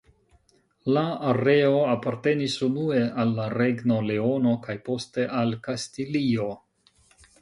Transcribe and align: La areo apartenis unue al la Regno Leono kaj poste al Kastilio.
La 0.95 1.01
areo 1.31 1.83
apartenis 1.89 2.55
unue 2.67 3.01
al 3.25 3.35
la 3.41 3.45
Regno 3.57 4.01
Leono 4.09 4.55
kaj 4.67 4.77
poste 4.89 5.27
al 5.43 5.55
Kastilio. 5.69 6.49